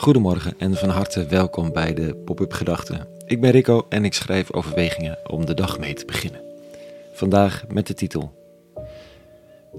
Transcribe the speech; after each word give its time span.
Goedemorgen 0.00 0.54
en 0.58 0.74
van 0.74 0.88
harte 0.88 1.26
welkom 1.26 1.72
bij 1.72 1.94
de 1.94 2.14
Pop-up 2.14 2.52
Gedachten. 2.52 3.08
Ik 3.26 3.40
ben 3.40 3.50
Rico 3.50 3.86
en 3.88 4.04
ik 4.04 4.14
schrijf 4.14 4.52
overwegingen 4.52 5.18
om 5.30 5.46
de 5.46 5.54
dag 5.54 5.78
mee 5.78 5.94
te 5.94 6.04
beginnen. 6.04 6.40
Vandaag 7.12 7.64
met 7.68 7.86
de 7.86 7.94
titel: 7.94 8.32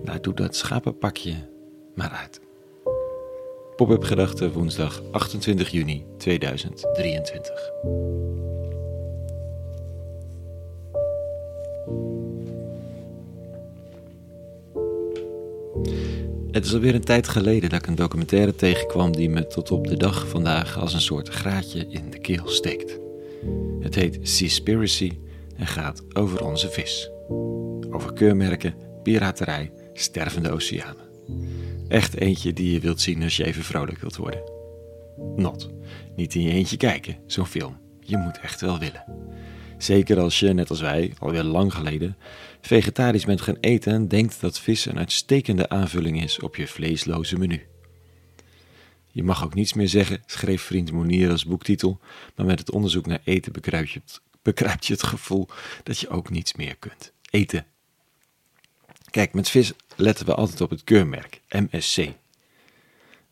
Nou, 0.03 0.19
doe 0.19 0.33
dat 0.33 0.55
schapenpakje 0.55 1.33
maar 1.95 2.09
uit. 2.09 2.41
Pop-up 3.75 4.03
Gedachten 4.03 4.51
woensdag 4.51 5.01
28 5.11 5.69
juni 5.69 6.05
2023. 6.17 7.71
Het 16.51 16.65
is 16.65 16.73
alweer 16.73 16.95
een 16.95 17.03
tijd 17.03 17.27
geleden 17.27 17.69
dat 17.69 17.79
ik 17.79 17.87
een 17.87 17.95
documentaire 17.95 18.55
tegenkwam 18.55 19.11
die 19.11 19.29
me 19.29 19.47
tot 19.47 19.71
op 19.71 19.87
de 19.87 19.97
dag 19.97 20.27
vandaag 20.27 20.77
als 20.77 20.93
een 20.93 21.01
soort 21.01 21.29
graatje 21.29 21.85
in 21.89 22.09
de 22.09 22.19
keel 22.19 22.47
steekt. 22.47 22.99
Het 23.79 23.95
heet 23.95 24.19
Seaspiracy 24.21 25.17
en 25.55 25.67
gaat 25.67 26.03
over 26.13 26.45
onze 26.45 26.69
vis. 26.69 27.09
Over 27.89 28.13
keurmerken, 28.13 28.75
piraterij, 29.03 29.71
stervende 29.93 30.51
oceanen. 30.51 31.09
Echt 31.87 32.15
eentje 32.15 32.53
die 32.53 32.73
je 32.73 32.79
wilt 32.79 33.01
zien 33.01 33.23
als 33.23 33.37
je 33.37 33.45
even 33.45 33.63
vrolijk 33.63 33.99
wilt 33.99 34.15
worden. 34.15 34.43
Not. 35.35 35.69
Niet 36.15 36.35
in 36.35 36.41
je 36.41 36.51
eentje 36.51 36.77
kijken, 36.77 37.17
zo'n 37.25 37.45
film. 37.45 37.77
Je 37.99 38.17
moet 38.17 38.39
echt 38.39 38.61
wel 38.61 38.79
willen. 38.79 39.03
Zeker 39.81 40.19
als 40.19 40.39
je, 40.39 40.53
net 40.53 40.69
als 40.69 40.81
wij, 40.81 41.13
alweer 41.19 41.43
lang 41.43 41.73
geleden, 41.73 42.17
vegetarisch 42.61 43.25
bent 43.25 43.41
gaan 43.41 43.57
eten 43.59 43.93
en 43.93 44.07
denkt 44.07 44.41
dat 44.41 44.59
vis 44.59 44.85
een 44.85 44.97
uitstekende 44.97 45.69
aanvulling 45.69 46.23
is 46.23 46.39
op 46.39 46.55
je 46.55 46.67
vleesloze 46.67 47.37
menu. 47.37 47.65
Je 49.11 49.23
mag 49.23 49.43
ook 49.43 49.53
niets 49.53 49.73
meer 49.73 49.87
zeggen, 49.87 50.23
schreef 50.25 50.61
vriend 50.61 50.91
Monier 50.91 51.29
als 51.29 51.45
boektitel, 51.45 51.99
maar 52.35 52.45
met 52.45 52.59
het 52.59 52.71
onderzoek 52.71 53.05
naar 53.05 53.21
eten 53.23 53.51
bekruip 53.51 53.87
je 53.87 53.99
het, 54.03 54.21
bekruipt 54.41 54.85
je 54.85 54.93
het 54.93 55.03
gevoel 55.03 55.47
dat 55.83 55.99
je 55.99 56.09
ook 56.09 56.29
niets 56.29 56.53
meer 56.53 56.75
kunt. 56.75 57.13
Eten. 57.29 57.65
Kijk, 59.09 59.33
met 59.33 59.49
vis 59.49 59.73
letten 59.95 60.25
we 60.25 60.35
altijd 60.35 60.61
op 60.61 60.69
het 60.69 60.83
keurmerk, 60.83 61.41
MSC. 61.49 62.07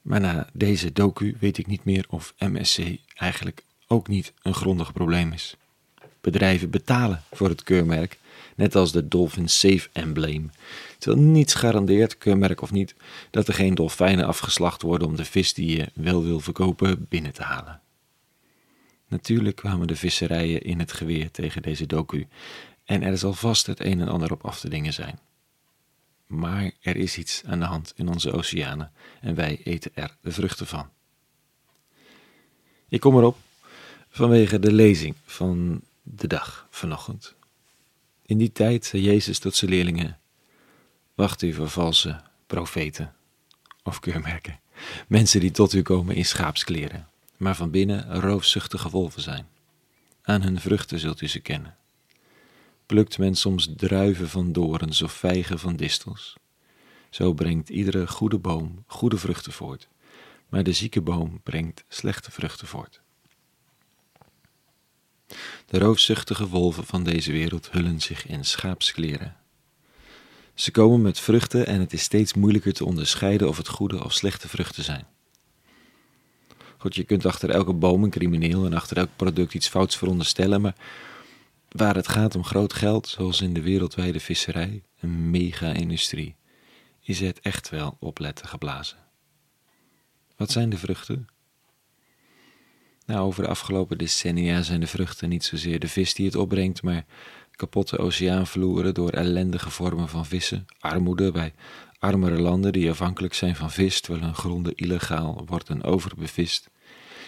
Maar 0.02 0.19
na 0.19 0.50
deze 0.53 0.91
docu 0.91 1.36
weet 1.39 1.58
ik 1.58 1.67
niet 1.67 1.84
meer 1.84 2.06
of 2.09 2.34
MSC 2.38 2.80
eigenlijk 3.16 3.63
ook 3.88 4.08
niet 4.08 4.34
een 4.41 4.53
grondig 4.53 4.94
probleem 4.94 5.34
is. 5.34 5.58
Bedrijven 6.22 6.70
betalen 6.70 7.23
voor 7.31 7.50
het 7.50 7.64
keurmerk, 7.64 8.17
net 8.56 8.75
als 8.75 8.92
de 8.92 9.08
Dolphin 9.08 9.50
Safe 9.50 9.89
Emblem. 9.92 10.52
Terwijl 10.98 11.23
niets 11.23 11.53
garandeert, 11.53 12.17
keurmerk 12.17 12.62
of 12.62 12.72
niet, 12.72 12.95
dat 13.30 13.48
er 13.48 13.53
geen 13.53 13.75
dolfijnen 13.75 14.25
afgeslacht 14.25 14.81
worden 14.81 15.08
om 15.08 15.16
de 15.16 15.25
vis 15.25 15.53
die 15.53 15.78
je 15.78 15.88
wel 15.94 16.23
wil 16.23 16.40
verkopen 16.40 17.06
binnen 17.09 17.34
te 17.34 17.44
halen. 17.44 17.81
Natuurlijk 19.08 19.56
kwamen 19.56 19.88
de 19.88 19.95
visserijen 19.95 20.62
in 20.62 20.80
het 20.80 20.92
geweer 20.92 21.31
tegen 21.31 21.62
deze 21.62 21.86
docu 21.86 22.28
en 22.86 23.03
er 23.03 23.17
zal 23.17 23.34
vast 23.34 23.66
het 23.66 23.80
een 23.80 24.02
en 24.02 24.08
ander 24.08 24.31
op 24.31 24.45
af 24.45 24.59
te 24.59 24.70
dingen 24.70 24.94
zijn. 24.94 25.20
Maar 26.28 26.72
er 26.81 26.95
is 26.95 27.17
iets 27.17 27.42
aan 27.45 27.59
de 27.59 27.66
hand 27.66 27.94
in 27.95 28.08
onze 28.08 28.31
oceanen 28.31 28.92
en 29.22 29.36
wij 29.36 29.59
eten 29.64 29.92
er 29.94 30.16
de 30.22 30.31
vruchten 30.31 30.67
van. 30.67 30.90
Ik 32.90 33.00
kom 33.00 33.17
erop 33.17 33.38
vanwege 34.09 34.59
de 34.59 34.72
lezing 34.72 35.16
van 35.25 35.81
de 36.15 36.27
dag 36.27 36.67
vanochtend. 36.69 37.35
In 38.25 38.38
die 38.38 38.52
tijd 38.52 38.85
zei 38.85 39.03
Jezus 39.03 39.39
tot 39.39 39.55
zijn 39.55 39.71
leerlingen: 39.71 40.19
Wacht 41.16 41.41
u 41.41 41.53
voor 41.53 41.69
valse 41.69 42.21
profeten 42.47 43.16
of 43.83 43.99
keurmerken, 43.99 44.59
mensen 45.07 45.39
die 45.39 45.51
tot 45.51 45.73
u 45.73 45.81
komen 45.81 46.16
in 46.16 46.25
schaapskleren, 46.25 47.07
maar 47.38 47.55
van 47.55 47.71
binnen 47.71 48.19
roofzuchtige 48.19 48.89
wolven 48.89 49.21
zijn. 49.21 49.47
Aan 50.21 50.41
hun 50.41 50.59
vruchten 50.59 51.00
zult 51.00 51.22
u 51.22 51.28
ze 51.28 51.39
kennen. 51.39 51.78
Plukt 52.85 53.17
men 53.17 53.35
soms 53.35 53.73
druiven 53.75 54.29
van 54.29 54.51
dorens 54.51 55.01
of 55.01 55.11
vijgen 55.11 55.59
van 55.59 55.75
distels? 55.75 56.35
Zo 57.09 57.34
brengt 57.34 57.69
iedere 57.69 58.07
goede 58.07 58.38
boom 58.38 58.84
goede 58.88 59.17
vruchten 59.17 59.51
voort, 59.51 59.88
maar 60.50 60.63
de 60.63 60.73
zieke 60.73 61.01
boom 61.01 61.41
brengt 61.44 61.84
slechte 61.88 62.31
vruchten 62.31 62.67
voort. 62.67 63.01
De 65.66 65.79
roofzuchtige 65.79 66.47
wolven 66.47 66.85
van 66.85 67.03
deze 67.03 67.31
wereld 67.31 67.72
hullen 67.72 68.00
zich 68.00 68.28
in 68.28 68.45
schaapskleren. 68.45 69.35
Ze 70.53 70.72
komen 70.72 71.01
met 71.01 71.19
vruchten 71.19 71.66
en 71.67 71.79
het 71.79 71.94
is 71.94 72.01
steeds 72.01 72.34
moeilijker 72.34 72.73
te 72.73 72.85
onderscheiden 72.85 73.47
of 73.47 73.57
het 73.57 73.67
goede 73.67 74.03
of 74.03 74.13
slechte 74.13 74.47
vruchten 74.47 74.84
zijn. 74.84 75.07
Goed, 76.78 76.95
je 76.95 77.03
kunt 77.03 77.25
achter 77.25 77.50
elke 77.50 77.73
boom 77.73 78.03
een 78.03 78.09
crimineel 78.09 78.66
en 78.66 78.73
achter 78.73 78.97
elk 78.97 79.09
product 79.16 79.53
iets 79.53 79.67
fouts 79.67 79.97
veronderstellen, 79.97 80.62
maar 80.62 80.75
waar 81.69 81.96
het 81.96 82.07
gaat 82.07 82.35
om 82.35 82.44
groot 82.44 82.73
geld, 82.73 83.07
zoals 83.07 83.41
in 83.41 83.53
de 83.53 83.61
wereldwijde 83.61 84.19
visserij, 84.19 84.84
een 85.00 85.29
mega-industrie, 85.29 86.35
is 87.01 87.19
het 87.19 87.40
echt 87.40 87.69
wel 87.69 87.97
opletten 88.00 88.47
geblazen. 88.47 88.97
Wat 90.38 90.51
zijn 90.51 90.69
de 90.69 90.78
vruchten? 90.78 91.28
Nou, 93.09 93.22
over 93.22 93.44
de 93.44 93.50
afgelopen 93.50 93.97
decennia 93.97 94.62
zijn 94.62 94.80
de 94.80 94.88
vruchten 94.88 95.30
niet 95.30 95.44
zozeer 95.44 95.80
de 95.80 95.88
vis 95.88 96.14
die 96.14 96.25
het 96.25 96.36
opbrengt, 96.36 96.81
maar 96.81 97.06
kapotte 97.52 97.97
oceaanvloeren 97.97 98.94
door 98.94 99.09
ellendige 99.09 99.70
vormen 99.70 100.09
van 100.09 100.25
vissen, 100.25 100.66
armoede 100.80 101.31
bij 101.31 101.53
armere 102.00 102.42
landen 102.42 102.74
die 102.74 102.90
afhankelijk 102.90 103.34
zijn 103.34 103.56
van 103.56 103.72
vis, 103.72 104.02
terwijl 104.02 104.24
hun 104.24 104.36
gronden 104.36 104.75
illegaal 104.75 105.44
worden 105.46 105.84
overbevist, 105.84 106.70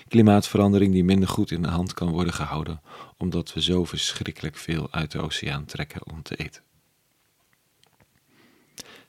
klimaatverandering 0.08 0.94
die 0.94 1.04
minder 1.04 1.30
goed 1.30 1.52
in 1.52 1.62
de 1.62 1.68
hand 1.68 1.94
kan 1.94 2.10
worden 2.10 2.34
gehouden, 2.34 2.82
omdat 3.18 3.54
we 3.54 3.62
zo 3.62 3.86
verschrikkelijk 3.86 4.56
veel 4.56 4.88
uit 4.92 5.12
de 5.12 5.22
oceaan 5.22 5.66
trekken 5.66 6.12
om 6.12 6.22
te 6.22 6.36
eten. 6.36 6.62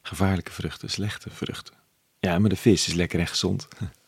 Gevaarlijke 0.02 0.52
vruchten, 0.52 0.90
slechte 0.90 1.30
vruchten. 1.30 1.74
Ja, 2.20 2.38
maar 2.38 2.50
de 2.50 2.56
vis 2.56 2.88
is 2.88 2.94
lekker 2.94 3.20
en 3.20 3.26
gezond. 3.26 3.68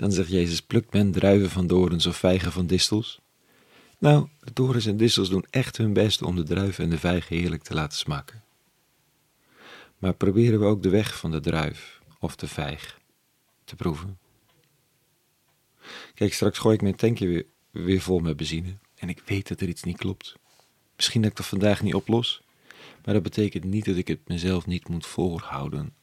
Dan 0.00 0.12
zegt 0.12 0.28
Jezus, 0.28 0.60
plukt 0.60 0.92
men 0.92 1.12
druiven 1.12 1.50
van 1.50 1.66
dorens 1.66 2.06
of 2.06 2.16
vijgen 2.16 2.52
van 2.52 2.66
distels? 2.66 3.20
Nou, 3.98 4.28
de 4.40 4.52
dorens 4.52 4.86
en 4.86 4.96
distels 4.96 5.28
doen 5.28 5.46
echt 5.50 5.76
hun 5.76 5.92
best 5.92 6.22
om 6.22 6.36
de 6.36 6.42
druiven 6.42 6.84
en 6.84 6.90
de 6.90 6.98
vijgen 6.98 7.36
heerlijk 7.36 7.62
te 7.62 7.74
laten 7.74 7.98
smaken. 7.98 8.42
Maar 9.98 10.14
proberen 10.14 10.60
we 10.60 10.64
ook 10.64 10.82
de 10.82 10.88
weg 10.88 11.18
van 11.18 11.30
de 11.30 11.40
druif 11.40 12.00
of 12.18 12.36
de 12.36 12.48
vijg 12.48 12.98
te 13.64 13.76
proeven? 13.76 14.18
Kijk, 16.14 16.34
straks 16.34 16.58
gooi 16.58 16.74
ik 16.74 16.82
mijn 16.82 16.96
tankje 16.96 17.26
weer, 17.26 17.46
weer 17.70 18.00
vol 18.00 18.18
met 18.18 18.36
benzine 18.36 18.76
en 18.96 19.08
ik 19.08 19.22
weet 19.26 19.48
dat 19.48 19.60
er 19.60 19.68
iets 19.68 19.82
niet 19.82 19.98
klopt. 19.98 20.36
Misschien 20.96 21.22
dat 21.22 21.30
ik 21.30 21.36
dat 21.36 21.46
vandaag 21.46 21.82
niet 21.82 21.94
oplos, 21.94 22.42
maar 23.04 23.14
dat 23.14 23.22
betekent 23.22 23.64
niet 23.64 23.84
dat 23.84 23.96
ik 23.96 24.08
het 24.08 24.28
mezelf 24.28 24.66
niet 24.66 24.88
moet 24.88 25.06
voorhouden. 25.06 25.94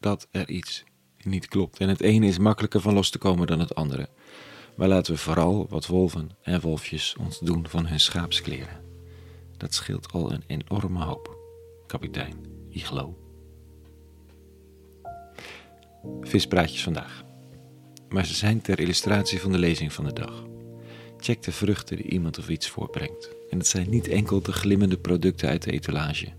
Dat 0.00 0.28
er 0.30 0.48
iets 0.48 0.84
niet 1.26 1.48
klopt. 1.48 1.78
En 1.78 1.88
het 1.88 2.00
ene 2.00 2.26
is 2.26 2.38
makkelijker 2.38 2.80
van 2.80 2.94
los 2.94 3.10
te 3.10 3.18
komen 3.18 3.46
dan 3.46 3.60
het 3.60 3.74
andere. 3.74 4.08
Maar 4.76 4.88
laten 4.88 5.12
we 5.12 5.18
vooral 5.18 5.66
wat 5.68 5.86
wolven 5.86 6.30
en 6.42 6.60
wolfjes 6.60 7.16
ontdoen 7.18 7.68
van 7.68 7.86
hun 7.86 8.00
schaapskleren. 8.00 8.84
Dat 9.56 9.74
scheelt 9.74 10.12
al 10.12 10.32
een 10.32 10.42
enorme 10.46 11.04
hoop, 11.04 11.36
kapitein 11.86 12.34
Iglo. 12.70 13.16
Vispraatjes 16.20 16.82
vandaag. 16.82 17.24
Maar 18.08 18.26
ze 18.26 18.34
zijn 18.34 18.60
ter 18.60 18.80
illustratie 18.80 19.40
van 19.40 19.52
de 19.52 19.58
lezing 19.58 19.92
van 19.92 20.04
de 20.04 20.12
dag. 20.12 20.44
Check 21.18 21.42
de 21.42 21.52
vruchten 21.52 21.96
die 21.96 22.10
iemand 22.10 22.38
of 22.38 22.48
iets 22.48 22.68
voorbrengt. 22.68 23.30
En 23.50 23.58
het 23.58 23.66
zijn 23.66 23.90
niet 23.90 24.08
enkel 24.08 24.42
de 24.42 24.52
glimmende 24.52 24.98
producten 24.98 25.48
uit 25.48 25.62
de 25.62 25.72
etalage, 25.72 26.32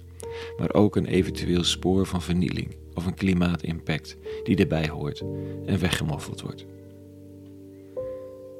maar 0.57 0.73
ook 0.73 0.95
een 0.95 1.05
eventueel 1.05 1.63
spoor 1.63 2.05
van 2.05 2.21
vernieling 2.21 2.75
of 2.97 3.05
een 3.05 3.13
klimaatimpact 3.13 4.17
die 4.43 4.55
erbij 4.55 4.89
hoort 4.89 5.23
en 5.65 5.79
weggemoffeld 5.79 6.41
wordt. 6.41 6.65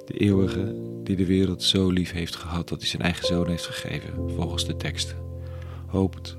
De 0.06 0.13
eeuwige 0.13 0.75
die 1.03 1.15
de 1.15 1.25
wereld 1.25 1.63
zo 1.63 1.89
lief 1.89 2.11
heeft 2.11 2.35
gehad 2.35 2.69
dat 2.69 2.79
hij 2.79 2.88
zijn 2.88 3.01
eigen 3.01 3.25
zoon 3.25 3.47
heeft 3.47 3.65
gegeven, 3.65 4.31
volgens 4.35 4.65
de 4.65 4.77
teksten, 4.77 5.17
hoopt 5.88 6.38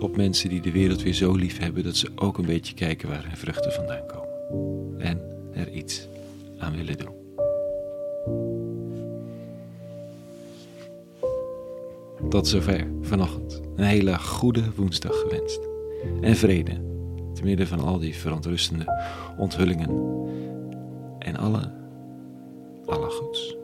op 0.00 0.16
mensen 0.16 0.48
die 0.48 0.60
de 0.60 0.70
wereld 0.72 1.02
weer 1.02 1.14
zo 1.14 1.34
lief 1.34 1.58
hebben 1.58 1.84
dat 1.84 1.96
ze 1.96 2.08
ook 2.14 2.38
een 2.38 2.46
beetje 2.46 2.74
kijken 2.74 3.08
waar 3.08 3.24
hun 3.26 3.36
vruchten 3.36 3.72
vandaan 3.72 4.06
komen 4.06 5.00
en 5.00 5.20
er 5.54 5.70
iets 5.70 6.08
aan 6.58 6.76
willen 6.76 6.98
doen. 6.98 7.20
Tot 12.28 12.48
zover 12.48 12.86
vanochtend. 13.00 13.60
Een 13.76 13.84
hele 13.84 14.18
goede 14.18 14.62
woensdag 14.76 15.20
gewenst. 15.20 15.60
En 16.20 16.36
vrede 16.36 16.91
te 17.32 17.44
midden 17.44 17.66
van 17.66 17.80
al 17.80 17.98
die 17.98 18.14
verontrustende 18.14 18.84
onthullingen 19.36 19.90
en 21.18 21.36
alle, 21.36 21.70
alle 22.86 23.10
goeds. 23.10 23.56